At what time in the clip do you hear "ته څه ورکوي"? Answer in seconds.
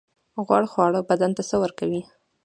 1.37-2.01